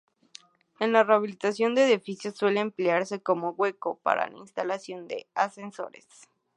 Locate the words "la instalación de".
4.29-5.27